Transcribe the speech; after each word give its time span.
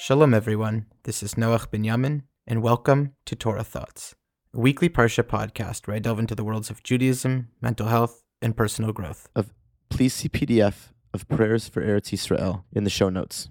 Shalom, 0.00 0.32
everyone. 0.32 0.86
This 1.02 1.24
is 1.24 1.34
Noach 1.34 1.70
Binyamin, 1.70 2.22
and 2.46 2.62
welcome 2.62 3.14
to 3.26 3.34
Torah 3.34 3.64
Thoughts, 3.64 4.14
a 4.54 4.60
weekly 4.60 4.88
Parsha 4.88 5.24
podcast 5.24 5.88
where 5.88 5.96
I 5.96 5.98
delve 5.98 6.20
into 6.20 6.36
the 6.36 6.44
worlds 6.44 6.70
of 6.70 6.84
Judaism, 6.84 7.48
mental 7.60 7.88
health, 7.88 8.22
and 8.40 8.56
personal 8.56 8.92
growth. 8.92 9.28
Of 9.34 9.52
Please 9.90 10.14
see 10.14 10.28
PDF 10.28 10.92
of 11.12 11.28
prayers 11.28 11.68
for 11.68 11.82
Eretz 11.82 12.12
Yisrael 12.12 12.62
in 12.72 12.84
the 12.84 12.90
show 12.90 13.08
notes. 13.08 13.48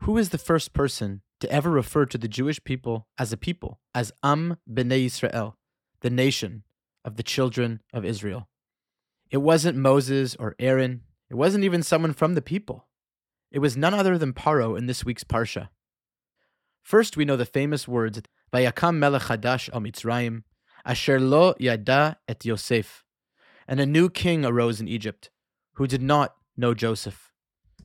Who 0.00 0.16
is 0.16 0.30
the 0.30 0.38
first 0.38 0.72
person 0.72 1.20
to 1.40 1.52
ever 1.52 1.70
refer 1.70 2.06
to 2.06 2.16
the 2.16 2.28
Jewish 2.28 2.64
people 2.64 3.06
as 3.18 3.30
a 3.30 3.36
people, 3.36 3.78
as 3.94 4.10
Am 4.24 4.56
B'nai 4.66 5.04
Yisrael, 5.04 5.56
the 6.00 6.08
nation 6.08 6.64
of 7.04 7.16
the 7.16 7.22
children 7.22 7.82
of 7.92 8.06
Israel? 8.06 8.48
It 9.30 9.42
wasn't 9.42 9.76
Moses 9.76 10.34
or 10.34 10.56
Aaron. 10.58 11.02
It 11.28 11.34
wasn't 11.34 11.64
even 11.64 11.82
someone 11.82 12.14
from 12.14 12.36
the 12.36 12.42
people. 12.42 12.86
It 13.52 13.58
was 13.58 13.76
none 13.76 13.92
other 13.92 14.16
than 14.16 14.32
Paro 14.32 14.78
in 14.78 14.86
this 14.86 15.04
week's 15.04 15.24
Parsha. 15.24 15.68
First, 16.82 17.18
we 17.18 17.26
know 17.26 17.36
the 17.36 17.44
famous 17.44 17.86
words, 17.86 18.22
Vayakam 18.50 18.96
melech 18.96 19.24
hadash 19.24 19.68
al 19.74 19.82
Mitzrayim, 19.82 20.44
asher 20.86 21.20
lo 21.20 21.54
yada 21.58 22.16
et 22.26 22.46
Yosef. 22.46 23.04
And 23.68 23.78
a 23.78 23.84
new 23.84 24.08
king 24.08 24.46
arose 24.46 24.80
in 24.80 24.88
Egypt, 24.88 25.28
who 25.74 25.86
did 25.86 26.00
not 26.00 26.34
know 26.56 26.72
Joseph. 26.72 27.30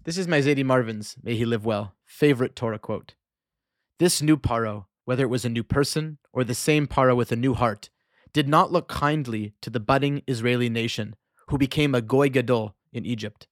This 0.05 0.17
is 0.17 0.25
my 0.27 0.39
Zadie 0.39 0.63
Marvin's, 0.63 1.17
may 1.21 1.35
he 1.35 1.43
live 1.43 1.65
well, 1.65 1.95
favorite 2.05 2.55
Torah 2.55 2.79
quote. 2.79 3.15
This 3.99 4.21
new 4.21 4.37
Paro, 4.37 4.85
whether 5.03 5.23
it 5.23 5.29
was 5.29 5.43
a 5.43 5.49
new 5.49 5.63
person 5.63 6.17
or 6.31 6.45
the 6.45 6.55
same 6.55 6.87
Paro 6.87 7.13
with 7.13 7.33
a 7.33 7.35
new 7.35 7.53
heart, 7.53 7.89
did 8.31 8.47
not 8.47 8.71
look 8.71 8.87
kindly 8.87 9.53
to 9.61 9.69
the 9.69 9.81
budding 9.81 10.21
Israeli 10.27 10.69
nation, 10.69 11.17
who 11.49 11.57
became 11.57 11.93
a 11.93 12.01
goy 12.01 12.29
gadol 12.29 12.77
in 12.93 13.05
Egypt 13.05 13.47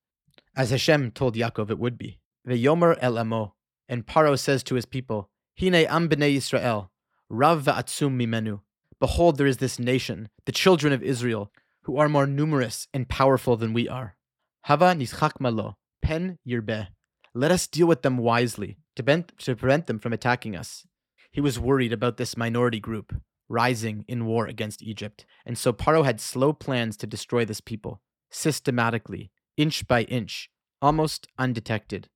as 0.55 0.69
Hashem 0.69 1.11
told 1.11 1.35
Yaakov 1.35 1.69
it 1.69 1.79
would 1.79 1.97
be. 1.97 2.19
Ve'yomer 2.47 2.97
el 3.01 3.17
amo, 3.17 3.55
and 3.89 4.05
Paro 4.05 4.37
says 4.37 4.63
to 4.63 4.75
his 4.75 4.85
people, 4.85 5.29
Hine 5.59 5.75
am 5.75 6.07
b'nei 6.09 6.35
Yisrael, 6.35 6.89
rav 7.29 7.63
va'atzum 7.63 8.15
mimenu. 8.15 8.61
Behold, 8.99 9.37
there 9.37 9.47
is 9.47 9.57
this 9.57 9.79
nation, 9.79 10.29
the 10.45 10.51
children 10.51 10.93
of 10.93 11.03
Israel, 11.03 11.51
who 11.83 11.97
are 11.97 12.09
more 12.09 12.25
numerous 12.25 12.87
and 12.93 13.09
powerful 13.09 13.57
than 13.57 13.73
we 13.73 13.89
are. 13.89 14.15
Hava 14.63 14.95
nischak 14.95 15.39
malo, 15.39 15.77
pen 16.01 16.39
yirbeh. 16.47 16.87
Let 17.33 17.51
us 17.51 17.67
deal 17.67 17.87
with 17.87 18.01
them 18.01 18.17
wisely, 18.17 18.77
to, 18.95 19.25
to 19.39 19.55
prevent 19.55 19.87
them 19.87 19.99
from 19.99 20.13
attacking 20.13 20.55
us. 20.55 20.85
He 21.31 21.41
was 21.41 21.59
worried 21.59 21.91
about 21.91 22.17
this 22.17 22.37
minority 22.37 22.79
group 22.79 23.13
rising 23.47 24.05
in 24.07 24.25
war 24.25 24.47
against 24.47 24.81
Egypt, 24.81 25.25
and 25.45 25.57
so 25.57 25.71
Paro 25.71 26.03
had 26.03 26.19
slow 26.19 26.53
plans 26.53 26.97
to 26.97 27.07
destroy 27.07 27.45
this 27.45 27.61
people, 27.61 28.01
systematically, 28.31 29.31
inch 29.57 29.87
by 29.87 30.03
inch, 30.03 30.49
almost 30.81 31.27
undetected. 31.37 32.09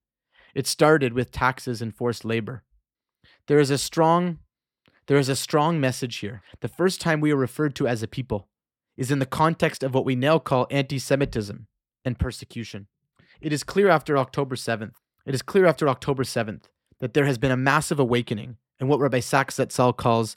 It 0.54 0.68
started 0.68 1.14
with 1.14 1.32
taxes 1.32 1.81
and 1.81 1.96
forced 1.96 2.26
labor. 2.26 2.64
There 3.48 3.59
is 3.59 3.70
a 3.70 3.78
strong 3.78 4.40
there 5.08 5.18
is 5.18 5.30
a 5.30 5.36
strong 5.36 5.80
message 5.80 6.18
here. 6.18 6.44
The 6.62 6.68
first 6.68 7.02
time 7.02 7.20
we 7.20 7.31
are 7.31 7.36
referred 7.36 7.73
to 7.78 7.88
as 7.88 8.04
a 8.04 8.08
people 8.08 8.48
is 8.96 9.09
in 9.09 9.18
the 9.18 9.26
context 9.26 9.81
of 9.81 9.92
what 9.92 10.06
we 10.06 10.16
now 10.16 10.38
call 10.38 10.68
anti-Semitism 10.70 11.66
and 12.06 12.20
persecution. 12.20 12.86
It 13.42 13.52
is 13.52 13.64
clear 13.64 13.90
after 13.90 14.20
October 14.20 14.56
7th. 14.56 14.94
It 15.26 15.34
is 15.34 15.42
clear 15.42 15.66
after 15.66 15.90
October 15.90 16.22
7th 16.22 16.66
that 17.00 17.16
there 17.16 17.26
has 17.26 17.40
been 17.40 17.50
a 17.50 17.58
massive 17.58 18.00
awakening 18.00 18.58
in 18.80 18.88
what 18.88 19.00
Rabbi 19.00 19.20
Sacks 19.20 19.56
Zatzal 19.56 19.98
calls 19.98 20.36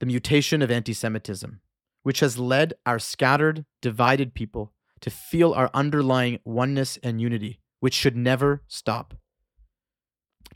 the 0.00 0.06
mutation 0.06 0.62
of 0.62 0.70
anti 0.70 0.92
Semitism, 0.92 1.60
which 2.02 2.18
has 2.18 2.38
led 2.38 2.74
our 2.86 2.98
scattered, 2.98 3.66
divided 3.80 4.34
people 4.34 4.72
to 5.00 5.10
feel 5.10 5.52
our 5.52 5.70
underlying 5.74 6.40
oneness 6.44 6.98
and 7.02 7.20
unity, 7.20 7.60
which 7.80 7.94
should 7.94 8.16
never 8.16 8.62
stop. 8.68 9.14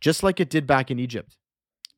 Just 0.01 0.23
like 0.23 0.41
it 0.41 0.51
did 0.51 0.67
back 0.67 0.91
in 0.91 0.99
Egypt. 0.99 1.37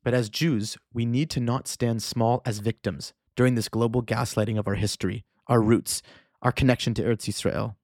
But 0.03 0.13
as 0.13 0.29
Jews, 0.29 0.77
we 0.93 1.05
need 1.05 1.29
to 1.31 1.39
not 1.39 1.67
stand 1.67 2.03
small 2.03 2.41
as 2.45 2.59
victims 2.59 3.13
during 3.35 3.55
this 3.55 3.69
global 3.69 4.03
gaslighting 4.03 4.59
of 4.59 4.67
our 4.67 4.75
history, 4.75 5.23
our 5.47 5.61
roots, 5.61 6.01
our 6.41 6.51
connection 6.51 6.93
to 6.95 7.03
Eretz 7.03 7.29
Yisrael, 7.29 7.75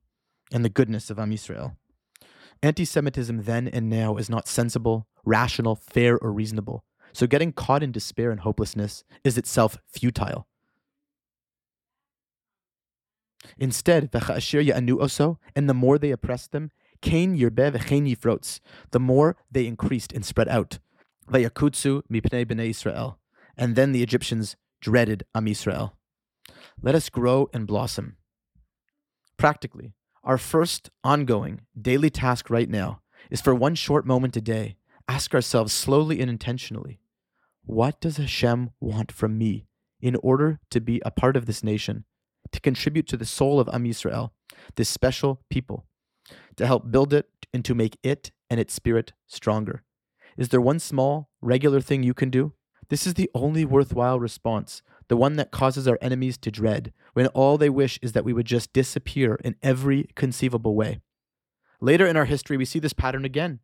and 0.52 0.66
the 0.66 0.70
goodness 0.70 1.10
of 1.10 1.18
Am 1.18 1.32
Yisrael. 1.32 1.78
Anti 2.62 2.84
Semitism 2.84 3.44
then 3.44 3.70
and 3.70 3.90
now 3.90 4.18
is 4.18 4.30
not 4.30 4.48
sensible, 4.48 5.08
rational, 5.24 5.76
fair, 5.76 6.18
or 6.18 6.34
reasonable. 6.34 6.84
So 7.14 7.26
getting 7.26 7.54
caught 7.54 7.84
in 7.84 7.94
despair 7.94 8.32
and 8.32 8.42
hopelessness 8.42 9.06
is 9.24 9.38
itself 9.38 9.78
futile. 9.88 10.49
Instead, 13.60 14.10
and 14.14 15.70
the 15.70 15.74
more 15.74 15.98
they 15.98 16.12
oppressed 16.12 16.52
them, 16.54 16.72
the 18.92 19.00
more 19.00 19.38
they 19.52 19.68
increased 19.68 20.14
and 20.14 20.26
spread 20.26 20.48
out. 20.48 20.80
Israel, 21.30 23.20
and 23.58 23.76
then 23.76 23.92
the 23.92 24.02
Egyptians 24.02 24.56
dreaded 24.80 25.24
Am 25.36 25.46
Yisrael. 25.46 25.92
Let 26.82 26.96
us 26.96 27.10
grow 27.10 27.50
and 27.54 27.68
blossom. 27.68 28.16
Practically, 29.36 29.94
our 30.24 30.38
first 30.38 30.90
ongoing 31.04 31.62
daily 31.80 32.10
task 32.10 32.50
right 32.50 32.70
now 32.70 33.02
is 33.30 33.42
for 33.42 33.54
one 33.54 33.76
short 33.76 34.06
moment 34.06 34.38
a 34.38 34.42
day, 34.42 34.78
ask 35.10 35.36
ourselves 35.36 35.74
slowly 35.74 36.22
and 36.22 36.30
intentionally, 36.30 37.02
what 37.66 38.00
does 38.00 38.18
Hashem 38.18 38.72
want 38.80 39.12
from 39.12 39.38
me 39.38 39.66
in 40.02 40.16
order 40.24 40.62
to 40.70 40.80
be 40.80 41.02
a 41.06 41.12
part 41.12 41.36
of 41.36 41.46
this 41.46 41.64
nation 41.64 42.06
to 42.52 42.60
contribute 42.60 43.08
to 43.08 43.18
the 43.18 43.26
soul 43.26 43.60
of 43.60 43.70
Am 43.70 43.84
Yisrael, 43.84 44.32
this 44.76 44.90
special 44.90 45.42
people, 45.50 45.86
to 46.58 46.66
help 46.66 46.92
build 46.92 47.14
it 47.14 47.30
and 47.54 47.64
to 47.66 47.76
make 47.76 47.98
it 48.04 48.32
and 48.50 48.60
its 48.60 48.74
spirit 48.74 49.14
stronger. 49.28 49.84
Is 50.38 50.50
there 50.50 50.62
one 50.62 50.80
small, 50.80 51.30
regular 51.42 51.82
thing 51.82 52.04
you 52.04 52.14
can 52.14 52.30
do? 52.30 52.54
This 52.90 53.06
is 53.06 53.14
the 53.16 53.30
only 53.36 53.66
worthwhile 53.66 54.20
response, 54.20 54.82
the 55.08 55.18
one 55.18 55.36
that 55.36 55.52
causes 55.52 55.88
our 55.88 56.00
enemies 56.02 56.38
to 56.40 56.52
dread, 56.52 56.94
when 57.14 57.28
all 57.28 57.58
they 57.58 57.70
wish 57.70 58.00
is 58.02 58.14
that 58.14 58.26
we 58.26 58.34
would 58.34 58.46
just 58.46 58.74
disappear 58.74 59.36
in 59.44 59.56
every 59.62 60.10
conceivable 60.16 60.76
way. 60.76 61.02
Later 61.82 62.06
in 62.08 62.18
our 62.18 62.26
history, 62.26 62.58
we 62.58 62.66
see 62.66 62.80
this 62.80 62.94
pattern 62.94 63.26
again. 63.26 63.60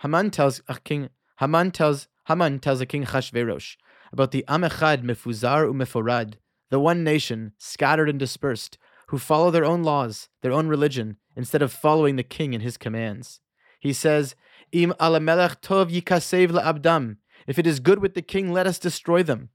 Haman 0.00 0.30
tells 0.30 0.62
a 0.68 0.78
king. 0.80 1.08
Haman 1.40 1.70
tells 1.70 2.08
Haman 2.26 2.58
tells 2.58 2.80
a 2.80 2.86
king 2.86 3.04
Chashverosh 3.04 3.76
about 4.12 4.30
the 4.32 4.44
Amechad 4.48 5.02
Mefuzar 5.02 5.70
uMeforad, 5.70 6.34
the 6.70 6.80
one 6.80 7.04
nation, 7.04 7.52
scattered 7.58 8.08
and 8.08 8.18
dispersed, 8.18 8.78
who 9.08 9.18
follow 9.18 9.50
their 9.50 9.64
own 9.64 9.82
laws, 9.82 10.28
their 10.42 10.52
own 10.52 10.68
religion, 10.68 11.16
instead 11.36 11.62
of 11.62 11.72
following 11.72 12.16
the 12.16 12.22
king 12.22 12.54
and 12.54 12.62
his 12.62 12.76
commands. 12.76 13.40
He 13.80 13.92
says, 13.92 14.34
Im 14.72 14.92
alamelech 15.00 15.60
tov 15.62 15.90
yikasev 15.90 16.50
la'abdam. 16.50 17.16
If 17.46 17.58
it 17.58 17.66
is 17.66 17.80
good 17.80 18.00
with 18.00 18.14
the 18.14 18.22
king, 18.22 18.52
let 18.52 18.66
us 18.66 18.78
destroy 18.78 19.22
them. 19.22 19.50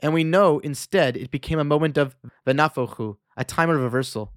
And 0.00 0.14
we 0.14 0.24
know 0.24 0.60
instead 0.60 1.16
it 1.16 1.30
became 1.30 1.58
a 1.58 1.64
moment 1.64 1.98
of 1.98 2.16
venafochu, 2.46 3.16
a 3.36 3.44
time 3.44 3.68
of 3.68 3.80
reversal. 3.80 4.32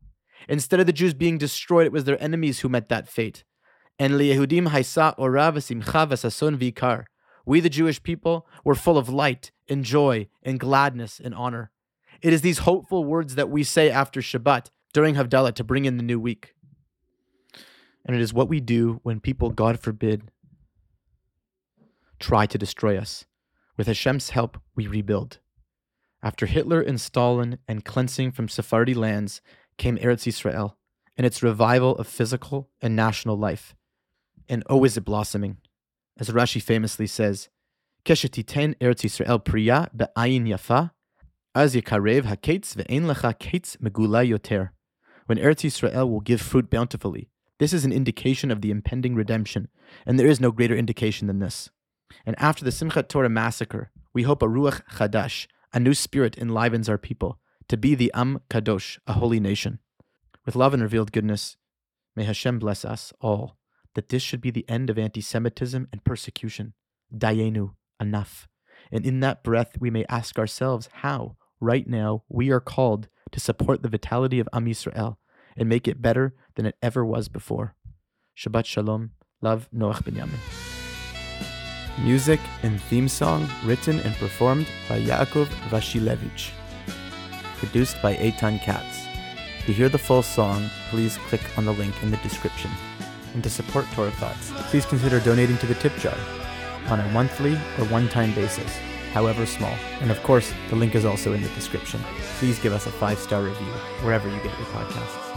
Instead 0.49 0.81
of 0.81 0.87
the 0.87 0.93
Jews 0.93 1.13
being 1.13 1.37
destroyed, 1.37 1.85
it 1.85 1.93
was 1.93 2.03
their 2.03 2.21
enemies 2.21 2.59
who 2.59 2.69
met 2.69 2.89
that 2.89 3.07
fate. 3.07 3.45
And 3.97 4.15
liyehudim 4.15 4.69
haisa 4.69 5.13
ora 5.17 5.53
v'simcha 5.53 6.07
v'sason 6.07 6.57
v'ikar. 6.57 7.05
We, 7.45 7.59
the 7.59 7.69
Jewish 7.69 8.01
people, 8.03 8.47
were 8.65 8.75
full 8.75 8.97
of 8.97 9.09
light 9.09 9.51
and 9.69 9.85
joy 9.85 10.27
and 10.41 10.59
gladness 10.59 11.21
and 11.23 11.33
honor. 11.35 11.71
It 12.23 12.31
is 12.31 12.41
these 12.41 12.59
hopeful 12.59 13.03
words 13.03 13.35
that 13.35 13.49
we 13.49 13.63
say 13.63 13.91
after 13.91 14.21
Shabbat 14.21 14.67
during 14.93 15.15
Havdalah 15.15 15.53
to 15.55 15.63
bring 15.63 15.83
in 15.83 15.97
the 15.97 16.03
new 16.03 16.19
week. 16.19 16.55
And 18.05 18.15
it 18.15 18.21
is 18.21 18.33
what 18.33 18.47
we 18.47 18.61
do 18.61 19.01
when 19.03 19.19
people, 19.19 19.49
God 19.49 19.79
forbid, 19.79 20.31
try 22.19 22.45
to 22.45 22.57
destroy 22.57 22.97
us. 22.97 23.25
With 23.75 23.87
Hashem's 23.87 24.29
help, 24.29 24.57
we 24.73 24.87
rebuild. 24.87 25.39
After 26.21 26.45
Hitler 26.45 26.79
and 26.79 26.99
Stalin 26.99 27.57
and 27.67 27.83
cleansing 27.83 28.31
from 28.31 28.47
Sephardi 28.47 28.93
lands 28.93 29.41
came 29.77 29.97
Eretz 29.97 30.25
Yisrael 30.25 30.75
and 31.17 31.27
its 31.27 31.43
revival 31.43 31.97
of 31.97 32.07
physical 32.07 32.69
and 32.81 32.95
national 32.95 33.37
life. 33.37 33.75
And 34.47 34.63
oh, 34.69 34.85
is 34.85 34.95
it 34.95 35.03
blossoming. 35.03 35.57
As 36.17 36.29
Rashi 36.29 36.61
famously 36.61 37.07
says, 37.07 37.49
Keshetiten 38.05 38.75
Eretz 38.79 39.03
Yisrael 39.03 39.43
priya 39.43 39.89
be'ayin 39.93 40.47
yafa 40.47 40.91
When 41.55 41.69
Eretz 41.69 41.83
Yisrael 45.61 46.09
will 46.09 46.19
give 46.19 46.41
fruit 46.41 46.71
bountifully, 46.71 47.29
this 47.59 47.73
is 47.73 47.85
an 47.85 47.91
indication 47.91 48.49
of 48.49 48.61
the 48.61 48.71
impending 48.71 49.13
redemption, 49.13 49.67
and 50.07 50.17
there 50.17 50.25
is 50.25 50.41
no 50.41 50.51
greater 50.51 50.75
indication 50.75 51.27
than 51.27 51.37
this. 51.37 51.69
And 52.25 52.35
after 52.39 52.65
the 52.65 52.71
Simchat 52.71 53.07
Torah 53.07 53.29
massacre, 53.29 53.91
we 54.15 54.23
hope 54.23 54.41
a 54.41 54.47
Ruach 54.47 54.81
Chadash, 54.93 55.45
a 55.71 55.79
new 55.79 55.93
spirit 55.93 56.39
enlivens 56.39 56.89
our 56.89 56.97
people, 56.97 57.39
to 57.67 57.77
be 57.77 57.93
the 57.93 58.11
Am 58.15 58.39
Kadosh, 58.49 58.97
a 59.05 59.13
holy 59.13 59.39
nation. 59.39 59.77
With 60.47 60.55
love 60.55 60.73
and 60.73 60.81
revealed 60.81 61.11
goodness, 61.11 61.57
may 62.15 62.23
Hashem 62.23 62.57
bless 62.57 62.83
us 62.83 63.13
all, 63.21 63.57
that 63.93 64.09
this 64.09 64.23
should 64.23 64.41
be 64.41 64.49
the 64.49 64.67
end 64.67 64.89
of 64.89 64.97
anti 64.97 65.21
Semitism 65.21 65.87
and 65.91 66.03
persecution. 66.03 66.73
Dayenu, 67.15 67.75
enough. 67.99 68.47
And 68.91 69.05
in 69.05 69.19
that 69.19 69.43
breath, 69.43 69.77
we 69.79 69.91
may 69.91 70.03
ask 70.09 70.39
ourselves, 70.39 70.89
how? 70.93 71.37
Right 71.63 71.87
now, 71.87 72.23
we 72.27 72.51
are 72.51 72.59
called 72.59 73.07
to 73.31 73.39
support 73.39 73.83
the 73.83 73.87
vitality 73.87 74.41
of 74.41 74.49
Am 74.51 74.65
Yisrael 74.65 75.15
and 75.55 75.69
make 75.69 75.87
it 75.87 76.01
better 76.01 76.35
than 76.55 76.65
it 76.65 76.75
ever 76.81 77.05
was 77.05 77.29
before. 77.29 77.73
Shabbat 78.37 78.65
Shalom. 78.65 79.11
Love, 79.41 79.69
Noach 79.73 80.03
Binyamin. 80.03 80.43
Music 82.03 82.41
and 82.63 82.81
theme 82.81 83.07
song 83.07 83.47
written 83.63 84.01
and 84.01 84.13
performed 84.15 84.67
by 84.89 84.99
Yaakov 84.99 85.45
Wasilewicz. 85.69 86.51
Produced 87.59 88.01
by 88.01 88.15
Eitan 88.15 88.59
Katz. 88.59 89.05
To 89.65 89.71
hear 89.71 89.87
the 89.87 89.97
full 89.97 90.21
song, 90.21 90.69
please 90.89 91.17
click 91.29 91.57
on 91.57 91.63
the 91.63 91.71
link 91.71 91.95
in 92.03 92.11
the 92.11 92.17
description. 92.17 92.71
And 93.35 93.41
to 93.41 93.49
support 93.49 93.85
Torah 93.93 94.11
Thoughts, 94.11 94.51
please 94.69 94.85
consider 94.85 95.21
donating 95.21 95.57
to 95.59 95.67
the 95.67 95.75
tip 95.75 95.95
jar 95.95 96.17
on 96.89 96.99
a 96.99 97.11
monthly 97.13 97.53
or 97.53 97.85
one-time 97.85 98.33
basis, 98.33 98.77
however 99.13 99.45
small. 99.45 99.75
And 100.01 100.11
of 100.11 100.21
course, 100.23 100.53
the 100.69 100.75
link 100.75 100.95
is 100.95 101.05
also 101.05 101.33
in 101.33 101.41
the 101.41 101.49
description. 101.49 102.01
Please 102.39 102.59
give 102.59 102.73
us 102.73 102.87
a 102.87 102.91
five-star 102.91 103.43
review 103.43 103.73
wherever 104.01 104.27
you 104.27 104.35
get 104.37 104.57
your 104.57 104.67
podcasts. 104.67 105.32